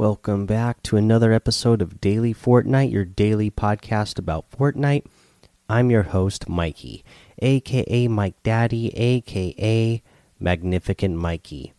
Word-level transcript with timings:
Welcome 0.00 0.46
back 0.46 0.82
to 0.84 0.96
another 0.96 1.30
episode 1.30 1.82
of 1.82 2.00
Daily 2.00 2.32
Fortnite, 2.32 2.90
your 2.90 3.04
daily 3.04 3.50
podcast 3.50 4.18
about 4.18 4.50
Fortnite. 4.50 5.04
I'm 5.68 5.90
your 5.90 6.04
host, 6.04 6.48
Mikey, 6.48 7.04
aka 7.40 8.08
Mike 8.08 8.42
Daddy, 8.42 8.96
aka 8.96 10.02
Magnificent 10.38 11.16
Mikey. 11.16 11.74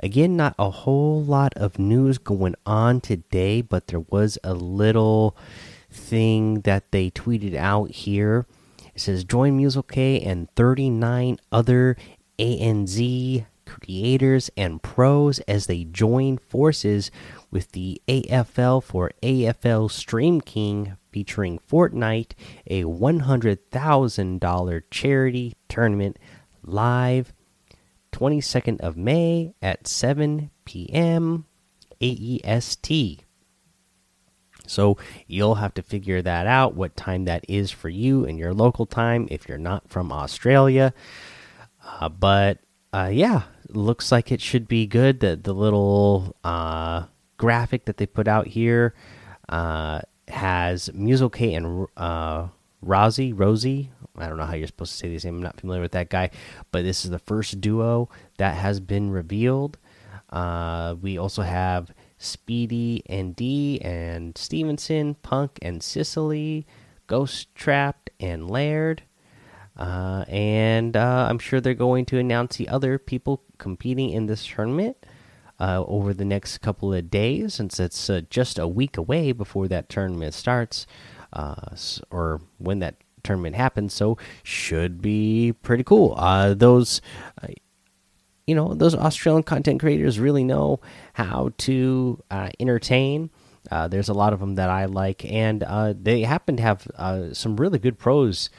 Again, 0.00 0.36
not 0.36 0.56
a 0.58 0.68
whole 0.68 1.22
lot 1.22 1.52
of 1.54 1.78
news 1.78 2.18
going 2.18 2.56
on 2.66 3.00
today, 3.00 3.62
but 3.62 3.86
there 3.86 4.00
was 4.00 4.36
a 4.42 4.52
little 4.52 5.36
thing 5.92 6.62
that 6.62 6.90
they 6.90 7.08
tweeted 7.08 7.54
out 7.54 7.92
here. 7.92 8.46
It 8.96 9.00
says 9.00 9.22
join 9.22 9.56
Muselk 9.56 9.96
and 9.96 10.50
39 10.56 11.38
other 11.52 11.96
ANZ 12.36 13.46
creators 13.66 14.50
and 14.56 14.82
pros 14.82 15.40
as 15.40 15.66
they 15.66 15.84
join 15.84 16.38
forces 16.38 17.10
with 17.50 17.72
the 17.72 18.00
AFL 18.08 18.82
for 18.82 19.12
AFL 19.22 19.90
Stream 19.90 20.40
King 20.40 20.96
featuring 21.10 21.58
Fortnite, 21.58 22.32
a 22.66 22.82
$100,000 22.84 24.82
charity 24.90 25.52
tournament 25.68 26.18
live 26.62 27.32
22nd 28.12 28.80
of 28.80 28.96
May 28.96 29.54
at 29.60 29.86
7 29.86 30.50
p.m. 30.64 31.46
AEST. 32.00 33.24
So 34.66 34.96
you'll 35.26 35.56
have 35.56 35.74
to 35.74 35.82
figure 35.82 36.22
that 36.22 36.46
out 36.46 36.74
what 36.74 36.96
time 36.96 37.24
that 37.26 37.44
is 37.48 37.70
for 37.70 37.88
you 37.88 38.24
in 38.24 38.38
your 38.38 38.54
local 38.54 38.86
time 38.86 39.28
if 39.30 39.48
you're 39.48 39.58
not 39.58 39.88
from 39.88 40.10
Australia. 40.10 40.94
Uh, 41.84 42.08
but 42.08 42.60
uh, 42.92 43.10
yeah, 43.12 43.42
looks 43.76 44.12
like 44.12 44.32
it 44.32 44.40
should 44.40 44.68
be 44.68 44.86
good. 44.86 45.20
The 45.20 45.36
the 45.36 45.52
little 45.52 46.36
uh, 46.44 47.06
graphic 47.36 47.84
that 47.86 47.96
they 47.96 48.06
put 48.06 48.28
out 48.28 48.46
here 48.46 48.94
uh, 49.48 50.00
has 50.28 50.90
Muselk 50.90 51.40
and 51.40 51.86
uh, 51.96 52.48
Rosie, 52.80 53.32
Rosie. 53.32 53.90
I 54.16 54.28
don't 54.28 54.38
know 54.38 54.44
how 54.46 54.54
you're 54.54 54.68
supposed 54.68 54.92
to 54.92 54.98
say 54.98 55.08
this 55.08 55.24
name. 55.24 55.36
I'm 55.36 55.42
not 55.42 55.60
familiar 55.60 55.82
with 55.82 55.92
that 55.92 56.08
guy, 56.08 56.30
but 56.70 56.84
this 56.84 57.04
is 57.04 57.10
the 57.10 57.18
first 57.18 57.60
duo 57.60 58.08
that 58.38 58.54
has 58.56 58.78
been 58.80 59.10
revealed. 59.10 59.76
Uh, 60.30 60.94
we 61.00 61.18
also 61.18 61.42
have 61.42 61.92
Speedy 62.18 63.02
and 63.06 63.34
D 63.34 63.80
and 63.82 64.36
Stevenson, 64.38 65.14
Punk 65.16 65.58
and 65.62 65.82
Sicily, 65.82 66.66
Ghost 67.06 67.54
Trapped 67.54 68.10
and 68.20 68.48
Laird. 68.48 69.02
Uh, 69.76 70.24
and 70.28 70.96
uh, 70.96 71.26
I'm 71.28 71.38
sure 71.38 71.60
they're 71.60 71.74
going 71.74 72.04
to 72.06 72.18
announce 72.18 72.56
the 72.56 72.68
other 72.68 72.98
people 72.98 73.42
competing 73.58 74.10
in 74.10 74.26
this 74.26 74.46
tournament 74.46 74.96
uh, 75.58 75.84
over 75.86 76.14
the 76.14 76.24
next 76.24 76.58
couple 76.58 76.92
of 76.92 77.10
days, 77.10 77.54
since 77.54 77.80
it's 77.80 78.08
uh, 78.08 78.22
just 78.30 78.58
a 78.58 78.68
week 78.68 78.96
away 78.96 79.32
before 79.32 79.68
that 79.68 79.88
tournament 79.88 80.34
starts, 80.34 80.86
uh, 81.32 81.76
or 82.10 82.40
when 82.58 82.78
that 82.80 82.96
tournament 83.22 83.56
happens. 83.56 83.94
So 83.94 84.16
should 84.42 85.02
be 85.02 85.54
pretty 85.62 85.82
cool. 85.82 86.14
Uh, 86.16 86.54
those, 86.54 87.00
you 88.46 88.54
know, 88.54 88.74
those 88.74 88.94
Australian 88.94 89.42
content 89.42 89.80
creators 89.80 90.20
really 90.20 90.44
know 90.44 90.80
how 91.14 91.50
to 91.58 92.22
entertain. 92.60 93.30
there's 93.88 94.08
a 94.08 94.14
lot 94.14 94.32
of 94.32 94.40
them 94.40 94.54
that 94.54 94.70
I 94.70 94.84
like, 94.84 95.24
and 95.24 95.64
they 96.04 96.22
happen 96.22 96.56
to 96.58 96.62
have 96.62 96.86
some 97.32 97.56
really 97.56 97.80
good 97.80 97.98
pros 97.98 98.50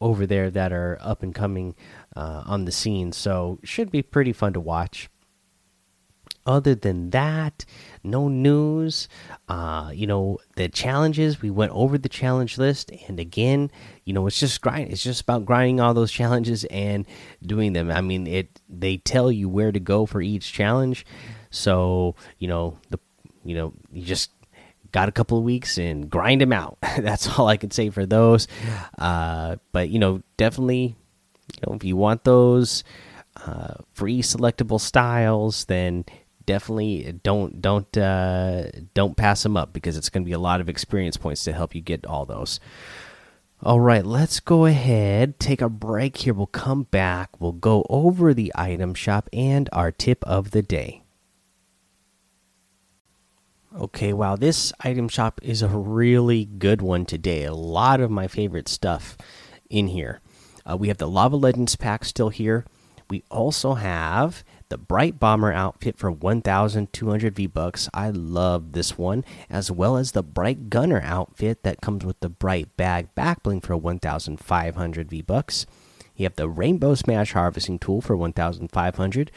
over 0.00 0.26
there 0.26 0.50
that 0.50 0.72
are 0.72 0.98
up 1.00 1.22
and 1.22 1.34
coming 1.34 1.74
on 2.14 2.64
the 2.64 2.72
scene. 2.72 3.12
So 3.12 3.58
should 3.62 3.90
be 3.90 4.02
pretty 4.02 4.32
fun 4.32 4.52
to 4.54 4.60
watch 4.60 5.08
other 6.46 6.74
than 6.74 7.10
that, 7.10 7.64
no 8.04 8.28
news. 8.28 9.08
Uh, 9.48 9.90
you 9.92 10.06
know, 10.06 10.38
the 10.54 10.68
challenges, 10.68 11.42
we 11.42 11.50
went 11.50 11.72
over 11.72 11.98
the 11.98 12.08
challenge 12.08 12.56
list. 12.56 12.90
And 13.08 13.18
again, 13.18 13.70
you 14.04 14.12
know, 14.12 14.26
it's 14.26 14.38
just 14.38 14.60
grind. 14.60 14.92
It's 14.92 15.02
just 15.02 15.22
about 15.22 15.44
grinding 15.44 15.80
all 15.80 15.92
those 15.92 16.12
challenges 16.12 16.64
and 16.66 17.04
doing 17.42 17.72
them. 17.72 17.90
I 17.90 18.00
mean, 18.00 18.26
it, 18.26 18.60
they 18.68 18.98
tell 18.98 19.30
you 19.32 19.48
where 19.48 19.72
to 19.72 19.80
go 19.80 20.06
for 20.06 20.22
each 20.22 20.52
challenge. 20.52 21.04
So, 21.50 22.14
you 22.38 22.48
know, 22.48 22.78
the, 22.90 23.00
you 23.44 23.56
know, 23.56 23.74
you 23.92 24.04
just 24.04 24.30
got 24.96 25.10
a 25.10 25.12
couple 25.12 25.36
of 25.36 25.44
weeks 25.44 25.76
and 25.76 26.08
grind 26.08 26.40
them 26.40 26.54
out. 26.54 26.78
That's 26.98 27.38
all 27.38 27.48
I 27.48 27.58
can 27.58 27.70
say 27.70 27.90
for 27.90 28.06
those. 28.06 28.48
Uh, 28.96 29.56
but, 29.70 29.90
you 29.90 29.98
know, 29.98 30.22
definitely, 30.38 30.96
you 31.54 31.62
know, 31.66 31.74
if 31.74 31.84
you 31.84 31.96
want 31.96 32.24
those, 32.24 32.82
uh, 33.44 33.74
free 33.92 34.22
selectable 34.22 34.80
styles, 34.80 35.66
then 35.66 36.06
definitely 36.46 37.12
don't 37.22 37.60
don't 37.60 37.94
uh, 37.98 38.70
don't 38.94 39.18
pass 39.18 39.42
them 39.42 39.54
up 39.54 39.74
because 39.74 39.98
it's 39.98 40.08
going 40.08 40.22
to 40.22 40.26
be 40.26 40.32
a 40.32 40.38
lot 40.38 40.62
of 40.62 40.68
experience 40.70 41.18
points 41.18 41.44
to 41.44 41.52
help 41.52 41.74
you 41.74 41.82
get 41.82 42.06
all 42.06 42.24
those. 42.24 42.58
All 43.62 43.80
right, 43.80 44.04
let's 44.04 44.40
go 44.40 44.64
ahead, 44.64 45.38
take 45.38 45.60
a 45.60 45.68
break 45.68 46.16
here. 46.16 46.32
We'll 46.32 46.46
come 46.46 46.84
back. 46.84 47.38
We'll 47.38 47.52
go 47.52 47.84
over 47.90 48.32
the 48.32 48.50
item 48.54 48.94
shop 48.94 49.28
and 49.34 49.68
our 49.72 49.92
tip 49.92 50.24
of 50.24 50.52
the 50.52 50.62
day. 50.62 51.02
Okay, 53.74 54.12
wow, 54.12 54.36
this 54.36 54.72
item 54.80 55.08
shop 55.08 55.40
is 55.42 55.60
a 55.60 55.68
really 55.68 56.44
good 56.44 56.80
one 56.80 57.04
today. 57.04 57.44
A 57.44 57.52
lot 57.52 58.00
of 58.00 58.10
my 58.10 58.28
favorite 58.28 58.68
stuff 58.68 59.18
in 59.68 59.88
here. 59.88 60.20
Uh, 60.64 60.76
we 60.76 60.88
have 60.88 60.98
the 60.98 61.08
Lava 61.08 61.36
Legends 61.36 61.76
pack 61.76 62.04
still 62.04 62.30
here. 62.30 62.64
We 63.10 63.22
also 63.30 63.74
have 63.74 64.44
the 64.68 64.78
Bright 64.78 65.20
Bomber 65.20 65.52
outfit 65.52 65.98
for 65.98 66.10
1,200 66.10 67.36
V 67.36 67.46
bucks. 67.46 67.88
I 67.92 68.10
love 68.10 68.72
this 68.72 68.96
one, 68.96 69.24
as 69.50 69.70
well 69.70 69.96
as 69.96 70.12
the 70.12 70.22
Bright 70.22 70.70
Gunner 70.70 71.00
outfit 71.04 71.62
that 71.62 71.80
comes 71.80 72.04
with 72.04 72.18
the 72.20 72.28
Bright 72.28 72.76
Bag 72.76 73.14
back 73.14 73.42
bling 73.42 73.60
for 73.60 73.76
1,500 73.76 75.10
V 75.10 75.22
bucks. 75.22 75.66
You 76.16 76.24
have 76.24 76.36
the 76.36 76.48
Rainbow 76.48 76.94
Smash 76.94 77.32
harvesting 77.32 77.78
tool 77.78 78.00
for 78.00 78.16
1,500. 78.16 79.30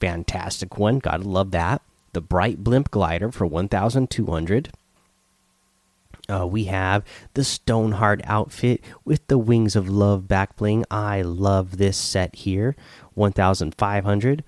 Fantastic 0.00 0.78
one, 0.78 0.98
gotta 0.98 1.26
love 1.26 1.50
that. 1.52 1.82
The 2.12 2.20
Bright 2.20 2.62
Blimp 2.62 2.90
glider 2.90 3.30
for 3.30 3.46
1,200. 3.46 4.70
Uh, 6.28 6.46
we 6.46 6.64
have 6.64 7.04
the 7.34 7.42
Stoneheart 7.42 8.20
outfit 8.24 8.82
with 9.04 9.26
the 9.26 9.38
Wings 9.38 9.74
of 9.74 9.88
Love 9.88 10.28
back 10.28 10.56
bling. 10.56 10.84
I 10.90 11.22
love 11.22 11.78
this 11.78 11.96
set 11.96 12.36
here. 12.36 12.76
1500 13.14 14.44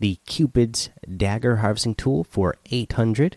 the 0.00 0.18
cupid's 0.26 0.90
dagger 1.16 1.56
harvesting 1.56 1.94
tool 1.94 2.24
for 2.24 2.56
800 2.70 3.36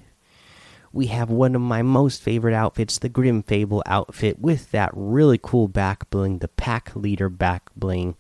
we 0.94 1.08
have 1.08 1.30
one 1.30 1.56
of 1.56 1.62
my 1.62 1.82
most 1.82 2.22
favorite 2.22 2.53
outfits 2.53 3.00
the 3.00 3.09
grim 3.09 3.42
fable 3.42 3.82
outfit 3.86 4.40
with 4.40 4.72
that 4.72 4.92
really 4.94 5.40
cool 5.42 5.68
back 5.68 6.09
bling 6.09 6.40
the 6.40 6.48
pack 6.48 6.96
leader 6.96 7.30
back 7.30 7.70
bling 7.76 8.16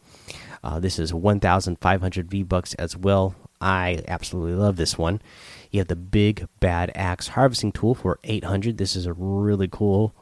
uh, 0.63 0.79
this 0.79 0.97
is 0.99 1.13
1500 1.13 2.29
v 2.29 2.43
bucks 2.43 2.73
as 2.75 2.97
well 2.97 3.35
i 3.61 4.03
absolutely 4.07 4.55
love 4.55 4.75
this 4.75 4.97
one. 4.97 5.21
You 5.69 5.79
have 5.79 5.87
the 5.87 5.95
big 5.95 6.47
bad 6.59 6.91
axe 6.95 7.29
harvesting 7.29 7.71
tool 7.71 7.95
for 7.95 8.19
800 8.23 8.77
this 8.77 8.95
is 8.95 9.05
a 9.05 9.13
really 9.13 9.69
cool 9.69 10.13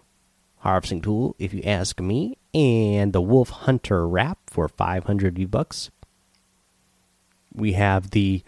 harvesting 0.57 1.01
tool 1.01 1.35
if 1.39 1.53
you 1.53 1.61
ask 1.63 1.99
me. 1.99 2.37
And 2.53 3.13
the 3.13 3.21
wolf 3.21 3.49
hunter 3.49 4.07
wrap 4.07 4.37
for 4.47 4.67
500 4.67 5.35
v 5.35 5.45
bucks. 5.45 5.89
We 7.53 7.73
have 7.73 8.11
the 8.11 8.43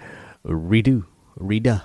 redo 0.45 1.05
reda 1.35 1.83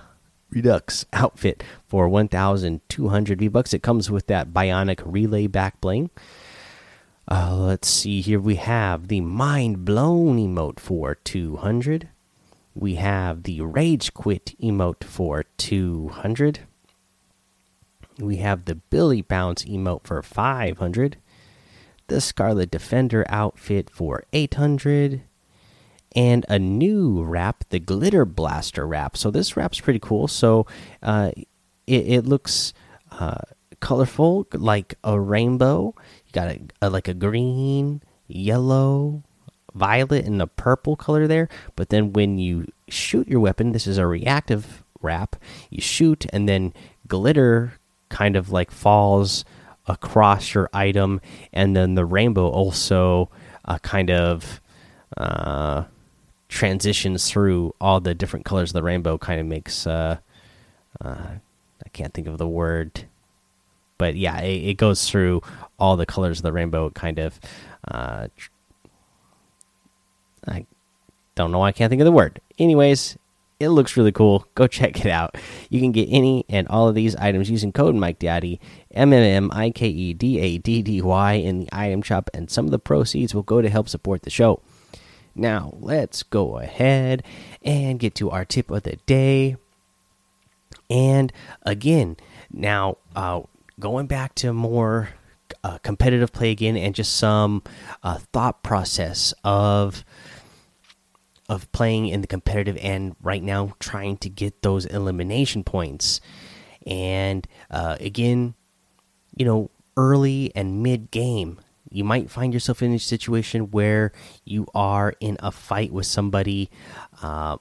redux 0.51 1.05
outfit 1.13 1.63
for 1.87 2.09
1200 2.09 3.39
v 3.39 3.49
bucks. 3.49 3.75
It 3.75 3.83
comes 3.83 4.11
with 4.11 4.27
that 4.27 4.53
bionic 4.53 5.03
relay 5.05 5.47
back 5.47 5.81
bling. 5.81 6.11
Uh, 7.29 7.57
let's 7.57 7.89
see 7.89 8.21
here. 8.21 8.39
We 8.39 8.57
have 8.57 9.09
the 9.09 9.21
mind 9.21 9.85
blown 9.85 10.39
emote 10.39 10.79
for 10.79 11.17
200 11.17 12.09
we 12.77 12.97
have 12.97 13.45
the 13.45 13.61
rage 13.63 14.13
quit 14.13 14.55
emote 14.61 15.03
for 15.03 15.45
200 15.57 16.61
we 18.19 18.37
have 18.37 18.67
the 18.67 18.75
billy 18.75 19.23
bounce 19.23 19.65
emote 19.65 20.05
for 20.05 20.23
500 20.23 21.17
the 22.09 22.21
scarlet 22.21 22.71
defender 22.71 23.25
outfit 23.29 23.91
for 23.91 24.25
800 24.33 25.23
and 26.17 26.47
a 26.49 26.59
new 26.59 27.23
wrap, 27.23 27.65
the 27.69 27.79
Glitter 27.79 28.25
Blaster 28.25 28.87
wrap. 28.87 29.17
So 29.19 29.31
this 29.31 29.57
wrap's 29.57 29.81
pretty 29.81 29.99
cool. 29.99 30.29
So 30.29 30.67
uh, 31.03 31.33
it, 31.87 32.09
it, 32.09 32.27
looks 32.27 32.73
uh, 33.13 33.43
colorful, 33.81 34.49
like 34.55 34.95
a 35.05 35.21
rainbow. 35.21 35.95
You 36.27 36.33
got 36.33 36.49
a, 36.49 36.61
a, 36.81 36.91
like 36.91 37.07
a 37.09 37.15
green, 37.15 38.03
yellow, 38.27 39.25
violet, 39.77 40.25
and 40.25 40.41
a 40.41 40.47
purple 40.47 40.97
color 40.97 41.27
there. 41.27 41.49
But 41.77 41.91
then 41.91 42.13
when 42.13 42.39
you 42.39 42.71
shoot 42.89 43.29
your 43.29 43.41
weapon, 43.41 43.73
this 43.73 43.87
is 43.87 43.99
a 43.99 44.07
reactive 44.07 44.83
wrap. 45.01 45.37
You 45.71 45.81
shoot, 45.81 46.27
and 46.33 46.49
then 46.49 46.73
glitter 47.07 47.75
kind 48.09 48.37
of 48.37 48.51
like 48.51 48.71
falls 48.71 49.45
across 49.87 50.55
your 50.55 50.69
item, 50.73 51.21
and 51.53 51.77
then 51.77 51.95
the 51.95 52.05
rainbow 52.05 52.49
also 52.49 53.31
uh, 53.65 53.79
kind 53.79 54.11
of 54.11 54.61
uh, 55.17 55.85
transitions 56.49 57.31
through 57.31 57.75
all 57.81 58.01
the 58.01 58.15
different 58.15 58.45
colors 58.45 58.71
of 58.71 58.75
the 58.75 58.83
rainbow 58.83 59.19
kind 59.19 59.41
of 59.41 59.47
makes 59.47 59.87
uh, 59.87 60.17
uh, 61.05 61.37
I 61.85 61.89
can't 61.93 62.13
think 62.15 62.27
of 62.27 62.39
the 62.39 62.49
word, 62.49 63.05
but 63.99 64.17
yeah, 64.17 64.41
it, 64.41 64.71
it, 64.71 64.75
goes 64.77 65.09
through 65.09 65.43
all 65.79 65.97
the 65.97 66.07
colors 66.07 66.39
of 66.39 66.43
the 66.43 66.53
rainbow. 66.53 66.91
Kind 66.91 67.19
of, 67.19 67.39
uh, 67.89 68.29
I 70.47 70.67
don't 71.35 71.53
know. 71.53 71.61
why 71.61 71.69
I 71.69 71.73
can't 71.73 71.91
think 71.91 72.01
of 72.01 72.07
the 72.07 72.13
word. 72.13 72.41
Anyways, 72.59 73.19
it 73.59 73.69
looks 73.69 73.97
really 73.97 74.13
cool. 74.13 74.47
Go 74.55 74.67
check 74.67 75.01
it 75.01 75.11
out. 75.11 75.37
You 75.71 75.81
can 75.81 75.93
get 75.93 76.09
any 76.11 76.45
and 76.49 76.69
all 76.69 76.89
of 76.89 76.95
these 76.95 77.17
items 77.17 77.51
using 77.51 77.73
code 77.73 77.95
Mike 77.95 78.19
Daddy 78.19 78.61
M 78.93 79.13
M 79.13 79.23
M 79.23 79.51
I 79.53 79.71
K 79.71 79.89
E 79.89 80.15
D 80.15 80.39
A 80.39 80.59
D 80.59 80.83
D 80.83 81.03
Y 81.03 81.33
in 81.35 81.61
the 81.61 81.69
item 81.73 82.03
shop, 82.03 82.31
and 82.35 82.51
some 82.51 82.65
of 82.65 82.71
the 82.71 82.79
proceeds 82.79 83.35
will 83.35 83.43
go 83.43 83.61
to 83.61 83.71
help 83.71 83.89
support 83.89 84.23
the 84.23 84.31
show. 84.31 84.61
Now, 85.35 85.75
let's 85.79 86.23
go 86.23 86.59
ahead 86.59 87.23
and 87.63 87.99
get 87.99 88.15
to 88.17 88.31
our 88.31 88.47
tip 88.47 88.71
of 88.71 88.85
the 88.85 88.97
day. 89.05 89.57
And 90.89 91.33
again, 91.63 92.17
now 92.51 92.97
uh, 93.15 93.43
going 93.79 94.07
back 94.07 94.35
to 94.37 94.55
more 94.55 95.11
uh, 95.63 95.79
competitive 95.79 96.33
play 96.33 96.51
again 96.53 96.77
and 96.77 96.95
just 96.95 97.17
some 97.17 97.63
uh, 98.03 98.19
thought 98.33 98.63
process 98.63 99.35
of 99.45 100.05
of 101.49 101.71
playing 101.73 102.09
in 102.09 102.21
the 102.21 102.27
competitive 102.27 102.77
end 102.81 103.17
right 103.23 103.43
now, 103.43 103.75
trying 103.79 104.17
to 104.19 104.29
get 104.29 104.63
those 104.63 104.85
elimination 104.87 105.65
points. 105.65 106.21
And 106.87 107.47
uh, 107.71 107.97
again, 108.01 108.55
you 109.37 109.45
know, 109.45 109.71
early 109.97 110.53
and 110.55 110.83
mid 110.83 111.11
game, 111.11 111.61
you 111.91 112.05
might 112.05 112.31
find 112.31 112.53
yourself 112.53 112.83
in 112.83 112.93
a 112.93 112.99
situation 112.99 113.71
where 113.71 114.13
you 114.45 114.67
are 114.75 115.15
in 115.21 115.37
a 115.41 115.53
fight 115.53 115.93
with 115.93 116.07
somebody, 116.07 116.69
uh, 117.23 117.57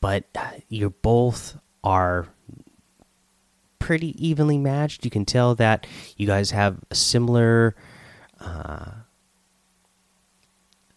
but 0.00 0.24
you 0.68 0.90
both 0.90 1.58
are 1.82 2.28
pretty 3.78 4.14
evenly 4.24 4.58
matched. 4.58 5.04
You 5.04 5.10
can 5.10 5.24
tell 5.24 5.54
that 5.56 5.86
you 6.16 6.26
guys 6.26 6.50
have 6.50 6.78
a 6.90 6.94
similar, 6.94 7.74
uh, 8.38 8.90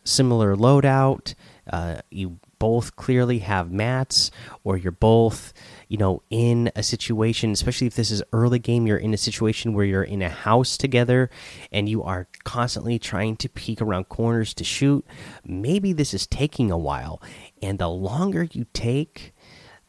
similar 0.03 0.55
loadout. 0.55 1.33
Uh, 1.69 1.97
you 2.09 2.39
both 2.59 2.95
clearly 2.95 3.39
have 3.39 3.71
mats, 3.71 4.31
or 4.63 4.77
you're 4.77 4.91
both, 4.91 5.53
you 5.87 5.97
know, 5.97 6.21
in 6.29 6.71
a 6.75 6.83
situation, 6.83 7.51
especially 7.51 7.87
if 7.87 7.95
this 7.95 8.11
is 8.11 8.23
early 8.31 8.59
game, 8.59 8.87
you're 8.87 8.97
in 8.97 9.13
a 9.13 9.17
situation 9.17 9.73
where 9.73 9.85
you're 9.85 10.03
in 10.03 10.21
a 10.21 10.29
house 10.29 10.77
together 10.77 11.29
and 11.71 11.87
you 11.87 12.03
are 12.03 12.27
constantly 12.43 12.99
trying 12.99 13.35
to 13.37 13.49
peek 13.49 13.81
around 13.81 14.09
corners 14.09 14.53
to 14.53 14.63
shoot. 14.63 15.05
Maybe 15.45 15.93
this 15.93 16.13
is 16.13 16.27
taking 16.27 16.71
a 16.71 16.77
while, 16.77 17.21
and 17.61 17.79
the 17.79 17.89
longer 17.89 18.43
you 18.43 18.65
take, 18.73 19.33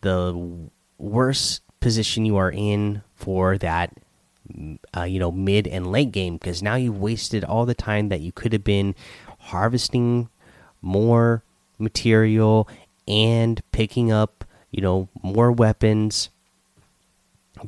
the 0.00 0.68
worse 0.98 1.60
position 1.80 2.24
you 2.24 2.36
are 2.36 2.52
in 2.52 3.02
for 3.14 3.58
that 3.58 3.92
uh, 4.96 5.02
you 5.02 5.18
know 5.18 5.30
mid 5.30 5.66
and 5.66 5.90
late 5.90 6.12
game 6.12 6.34
because 6.34 6.62
now 6.62 6.74
you've 6.74 6.98
wasted 6.98 7.44
all 7.44 7.66
the 7.66 7.74
time 7.74 8.08
that 8.08 8.20
you 8.20 8.32
could 8.32 8.52
have 8.52 8.64
been 8.64 8.94
harvesting 9.38 10.28
more 10.82 11.42
material 11.78 12.68
and 13.06 13.62
picking 13.72 14.10
up 14.10 14.44
you 14.70 14.80
know 14.80 15.08
more 15.22 15.52
weapons 15.52 16.30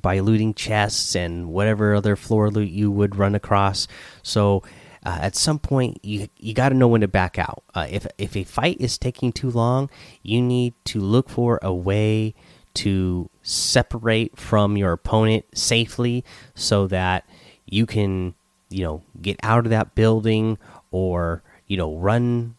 by 0.03 0.19
looting 0.19 0.55
chests 0.55 1.15
and 1.15 1.49
whatever 1.49 1.95
other 1.95 2.17
floor 2.17 2.51
loot 2.51 2.69
you 2.69 2.91
would 2.91 3.17
run 3.17 3.35
across. 3.35 3.87
So 4.23 4.63
uh, 5.05 5.19
at 5.23 5.37
some 5.37 5.59
point 5.59 6.01
you 6.03 6.29
you 6.39 6.55
got 6.55 6.71
to 6.71 6.75
know 6.75 6.89
when 6.89 7.01
to 7.03 7.09
back 7.09 7.39
out. 7.39 7.63
Uh, 7.75 7.87
if 7.89 8.07
if 8.19 8.37
a 8.37 8.45
fight 8.45 8.77
is 8.81 8.99
taking 8.99 9.33
too 9.33 9.51
long 9.51 9.89
you 10.23 10.43
need 10.43 10.75
to 10.87 11.01
look 11.01 11.29
for 11.29 11.59
a 11.63 11.73
way 11.73 12.35
to 12.75 13.31
separate 13.43 14.37
from 14.37 14.77
your 14.77 14.93
opponent 14.93 15.45
safely 15.55 16.23
so 16.55 16.87
that 16.87 17.25
you 17.65 17.87
can 17.87 18.35
you 18.69 18.85
know 18.85 19.03
get 19.23 19.39
out 19.43 19.65
of 19.65 19.71
that 19.71 19.95
building 19.95 20.59
or 20.91 21.43
you 21.67 21.77
know 21.77 21.97
run 21.97 22.57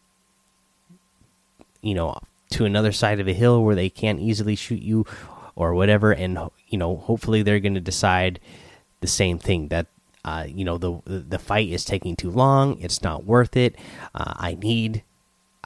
you 1.81 1.93
know 1.93 2.17
to 2.49 2.65
another 2.65 2.91
side 2.91 3.19
of 3.19 3.27
a 3.27 3.33
hill 3.33 3.63
where 3.63 3.75
they 3.75 3.89
can't 3.89 4.19
easily 4.19 4.55
shoot 4.55 4.81
you 4.81 5.05
or 5.55 5.73
whatever 5.73 6.11
and 6.11 6.37
you 6.67 6.77
know 6.77 6.97
hopefully 6.97 7.41
they're 7.41 7.59
going 7.59 7.73
to 7.73 7.81
decide 7.81 8.39
the 9.01 9.07
same 9.07 9.37
thing 9.37 9.67
that 9.67 9.87
uh, 10.25 10.45
you 10.47 10.65
know 10.65 10.77
the 10.77 11.01
the 11.05 11.39
fight 11.39 11.69
is 11.69 11.85
taking 11.85 12.15
too 12.15 12.31
long 12.31 12.79
it's 12.81 13.01
not 13.01 13.25
worth 13.25 13.55
it 13.55 13.75
uh, 14.15 14.33
i 14.37 14.55
need 14.55 15.03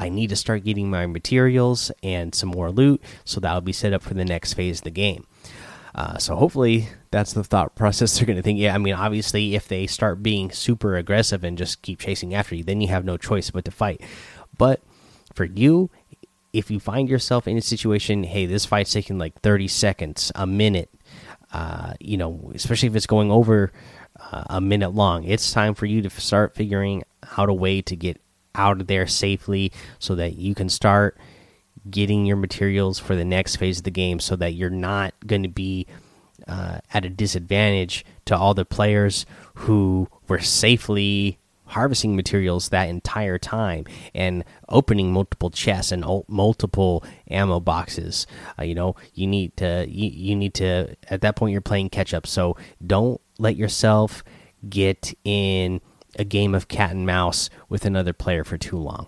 I 0.02 0.10
need 0.10 0.32
to 0.32 0.36
start 0.36 0.64
getting 0.64 0.90
my 0.90 1.06
materials 1.06 1.92
and 2.02 2.34
some 2.34 2.50
more 2.50 2.72
loot, 2.72 3.04
so 3.24 3.40
that'll 3.40 3.62
be 3.62 3.72
set 3.72 3.94
up 3.94 4.02
for 4.02 4.16
the 4.16 4.26
next 4.26 4.54
phase 4.54 4.80
of 4.80 4.86
the 4.86 4.90
game. 4.90 5.28
Uh, 5.94 6.18
so 6.18 6.36
hopefully 6.36 6.88
that's 7.12 7.34
the 7.34 7.44
thought 7.44 7.76
process 7.76 8.16
they're 8.18 8.26
going 8.26 8.38
to 8.38 8.42
think. 8.42 8.58
Yeah, 8.58 8.74
I 8.74 8.80
mean, 8.80 8.96
obviously, 8.96 9.54
if 9.54 9.68
they 9.68 9.86
start 9.86 10.24
being 10.24 10.52
super 10.52 10.96
aggressive 10.96 11.44
and 11.44 11.56
just 11.56 11.84
keep 11.84 12.00
chasing 12.00 12.34
after 12.34 12.56
you, 12.56 12.64
then 12.64 12.82
you 12.82 12.88
have 12.88 13.06
no 13.06 13.16
choice 13.16 13.52
but 13.52 13.66
to 13.66 13.72
fight. 13.72 14.02
But 14.58 14.82
for 15.36 15.46
you, 15.46 15.92
if 16.54 16.70
you 16.70 16.80
find 16.80 17.10
yourself 17.10 17.48
in 17.48 17.58
a 17.58 17.62
situation, 17.62 18.24
hey, 18.24 18.46
this 18.46 18.66
fight's 18.66 18.92
taking 18.92 19.18
like 19.18 19.40
30 19.42 19.68
seconds, 19.68 20.32
a 20.36 20.46
minute, 20.46 20.90
uh, 21.54 21.94
you 22.00 22.18
know, 22.18 22.52
especially 22.54 22.88
if 22.88 22.96
it's 22.96 23.08
going 23.08 23.32
over 23.32 23.72
uh, 24.20 24.44
a 24.50 24.62
minute 24.62 24.94
long, 24.94 25.24
it's 25.24 25.52
time 25.52 25.74
for 25.74 25.86
you 25.86 26.02
to 26.02 26.10
start 26.10 26.56
figuring 26.56 27.04
out 27.38 27.50
a 27.50 27.54
way 27.54 27.82
to 27.82 27.96
get 27.96 28.22
out 28.56 28.82
of 28.82 28.88
there 28.88 29.08
safely 29.08 29.72
so 30.00 30.16
that 30.16 30.36
you 30.36 30.54
can 30.54 30.70
start 30.70 31.18
getting 31.90 32.26
your 32.26 32.38
materials 32.38 33.00
for 33.00 33.16
the 33.16 33.26
next 33.26 33.56
phase 33.56 33.80
of 33.80 33.84
the 33.84 33.92
game 33.92 34.20
so 34.20 34.36
that 34.36 34.54
you're 34.54 34.70
not 34.70 35.14
going 35.26 35.44
to 35.44 35.50
be 35.50 35.88
uh, 36.48 36.80
at 36.94 37.06
a 37.06 37.10
disadvantage 37.10 38.06
to 38.26 38.36
all 38.36 38.54
the 38.54 38.66
players 38.66 39.26
who 39.56 40.08
were 40.28 40.40
safely 40.40 41.40
harvesting 41.72 42.16
materials 42.16 42.70
that 42.70 42.90
entire 42.90 43.38
time 43.38 43.86
and 44.14 44.44
opening 44.70 45.12
multiple 45.12 45.50
chests 45.50 45.92
and 45.92 46.06
multiple 46.28 47.04
ammo 47.30 47.60
boxes 47.60 48.28
uh, 48.60 48.64
you 48.64 48.76
know 48.76 48.96
you 49.14 49.26
need 49.26 49.56
to 49.58 49.86
you, 49.90 50.10
you 50.10 50.36
need 50.36 50.54
to 50.54 50.96
at 51.10 51.22
that 51.22 51.36
point 51.36 51.52
you're 51.52 51.62
playing 51.62 51.90
catch 51.90 52.14
up 52.14 52.28
so 52.28 52.56
don't 52.86 53.20
let 53.40 53.56
yourself 53.56 54.24
get 54.70 55.14
in 55.24 55.82
a 56.18 56.24
game 56.24 56.54
of 56.54 56.68
cat 56.68 56.92
and 56.92 57.06
mouse 57.06 57.50
with 57.70 57.86
another 57.86 58.14
player 58.14 58.44
for 58.44 58.58
too 58.58 58.78
long. 58.78 59.08